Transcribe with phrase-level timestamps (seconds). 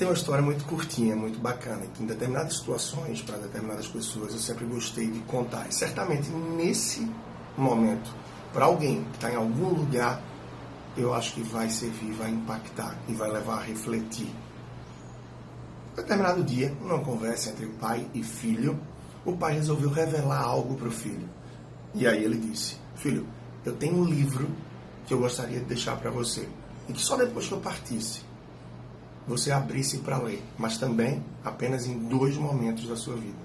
[0.00, 4.38] tem uma história muito curtinha, muito bacana, que em determinadas situações, para determinadas pessoas, eu
[4.38, 5.68] sempre gostei de contar.
[5.68, 7.06] E certamente nesse
[7.54, 8.10] momento,
[8.50, 10.22] para alguém que está em algum lugar,
[10.96, 14.34] eu acho que vai servir, vai impactar e vai levar a refletir.
[15.92, 18.80] Um determinado dia, numa conversa entre pai e filho,
[19.22, 21.28] o pai resolveu revelar algo para o filho.
[21.92, 23.26] E aí ele disse: Filho,
[23.66, 24.48] eu tenho um livro
[25.06, 26.48] que eu gostaria de deixar para você.
[26.88, 28.29] E que só depois que eu partisse,
[29.30, 33.38] você abrisse para ler, mas também apenas em dois momentos da sua vida.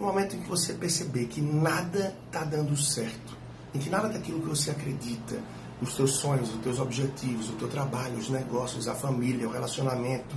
[0.00, 3.36] No momento em que você perceber que nada está dando certo,
[3.72, 5.40] em que nada daquilo que você acredita,
[5.80, 10.34] os teus sonhos, os teus objetivos, o teu trabalho, os negócios, a família, o relacionamento,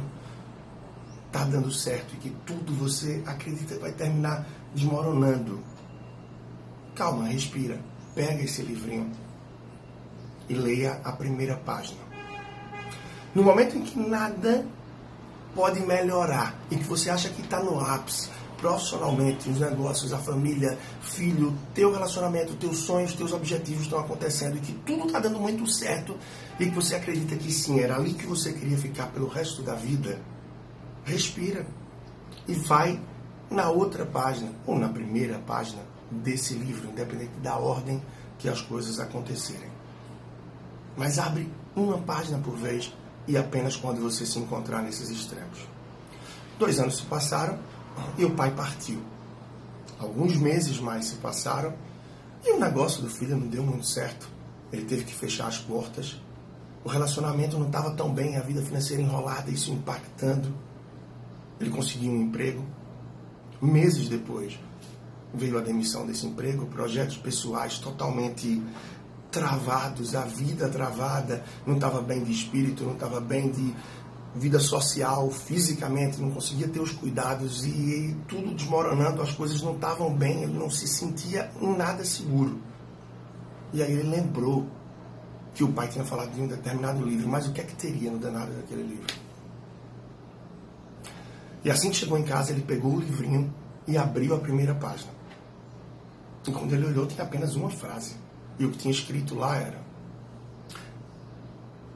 [1.26, 5.64] está dando certo e que tudo você acredita vai terminar desmoronando.
[6.94, 7.81] Calma, respira,
[8.14, 9.09] pega esse livrinho
[10.48, 12.11] e leia a primeira página.
[13.34, 14.66] No momento em que nada
[15.55, 20.78] pode melhorar e que você acha que está no ápice, profissionalmente, os negócios, a família,
[21.02, 25.66] filho, teu relacionamento, teus sonhos, teus objetivos estão acontecendo e que tudo está dando muito
[25.66, 26.16] certo
[26.59, 29.73] e que você acredita que sim, era ali que você queria ficar pelo resto da
[29.73, 30.22] vida,
[31.03, 31.66] respira
[32.47, 33.00] e vai
[33.50, 38.02] na outra página ou na primeira página desse livro, independente da ordem
[38.38, 39.69] que as coisas acontecerem.
[40.95, 42.94] Mas abre uma página por vez
[43.27, 45.59] e apenas quando você se encontrar nesses extremos.
[46.58, 47.58] Dois anos se passaram
[48.17, 49.02] e o pai partiu.
[50.00, 51.73] Alguns meses mais se passaram
[52.44, 54.28] e o negócio do filho não deu muito certo.
[54.72, 56.19] Ele teve que fechar as portas.
[56.83, 60.53] O relacionamento não estava tão bem, a vida financeira enrolada, isso impactando.
[61.59, 62.66] Ele conseguiu um emprego.
[63.61, 64.59] Meses depois
[65.33, 68.61] veio a demissão desse emprego, projetos pessoais totalmente
[69.32, 73.74] travados, a vida travada, não estava bem de espírito, não estava bem de
[74.36, 80.14] vida social, fisicamente, não conseguia ter os cuidados e tudo desmoronando, as coisas não estavam
[80.14, 82.59] bem, ele não se sentia em nada seguro.
[83.74, 84.68] E aí ele lembrou
[85.53, 88.12] que o pai tinha falado de um determinado livro, mas o que é que teria
[88.12, 89.14] no danado daquele livro?
[91.64, 93.53] E assim que chegou em casa, ele pegou o livrinho
[93.88, 95.12] e abriu a primeira página.
[96.47, 98.16] E quando ele olhou, tinha apenas uma frase.
[98.61, 99.81] E o que tinha escrito lá era: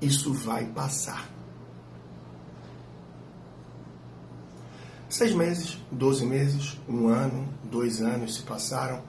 [0.01, 1.29] Isso vai passar.
[5.07, 8.99] Seis meses, doze meses, um ano, dois anos se passaram.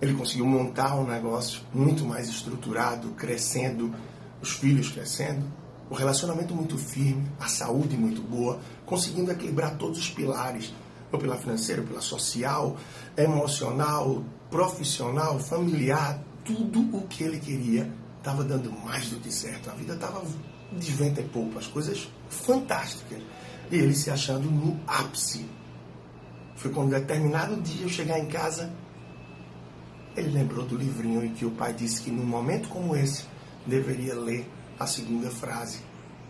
[0.00, 3.94] Ele conseguiu montar um negócio muito mais estruturado, crescendo,
[4.40, 5.44] os filhos crescendo,
[5.90, 10.72] o relacionamento muito firme, a saúde muito boa, conseguindo equilibrar todos os pilares,
[11.12, 12.78] ou pela financeira, pela social,
[13.14, 19.68] emocional, profissional, familiar, tudo o que ele queria estava dando mais do que certo.
[19.68, 20.24] A vida estava
[20.72, 23.22] de vento e pouco, as coisas fantásticas.
[23.70, 25.46] E ele se achando no ápice.
[26.56, 28.72] Foi quando, determinado dia, eu chegar em casa,
[30.16, 33.24] ele lembrou do livrinho em que o pai disse que, num momento como esse,
[33.66, 35.80] deveria ler a segunda frase,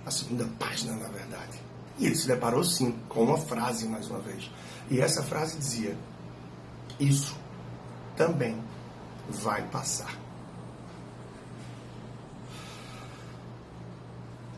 [0.04, 1.58] a segunda página, na verdade.
[1.96, 4.50] E ele se deparou, sim, com uma frase, mais uma vez.
[4.90, 5.96] E essa frase dizia:
[6.98, 7.36] Isso
[8.16, 8.67] também
[9.28, 10.16] vai passar.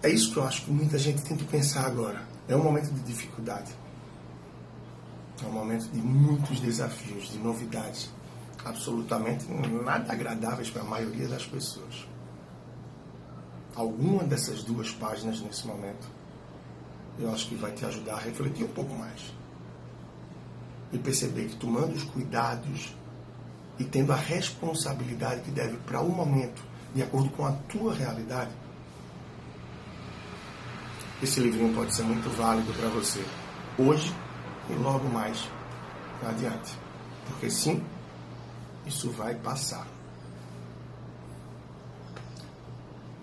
[0.03, 2.23] É isso que eu acho que muita gente tem que pensar agora.
[2.49, 3.71] É um momento de dificuldade.
[5.43, 8.11] É um momento de muitos desafios, de novidades,
[8.65, 12.07] absolutamente nada agradáveis para a maioria das pessoas.
[13.75, 16.09] Alguma dessas duas páginas nesse momento,
[17.19, 19.33] eu acho que vai te ajudar a refletir um pouco mais.
[20.93, 22.95] E perceber que tomando os cuidados
[23.81, 26.63] e tendo a responsabilidade que deve para o momento,
[26.95, 28.51] de acordo com a tua realidade,
[31.23, 33.25] esse livrinho pode ser muito válido para você
[33.79, 34.15] hoje
[34.69, 35.49] e logo mais
[36.23, 36.77] adiante.
[37.27, 37.83] Porque sim,
[38.87, 39.87] isso vai passar.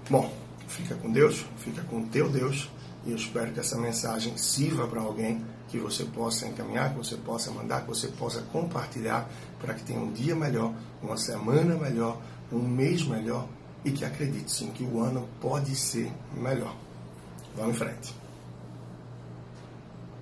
[0.09, 0.34] Bom,
[0.68, 2.68] fica com Deus, fica com o teu Deus
[3.07, 7.15] e eu espero que essa mensagem sirva para alguém que você possa encaminhar, que você
[7.15, 12.21] possa mandar, que você possa compartilhar para que tenha um dia melhor, uma semana melhor,
[12.51, 13.48] um mês melhor
[13.86, 16.75] e que acredite sim que o ano pode ser melhor.
[17.56, 18.26] Vamos em frente.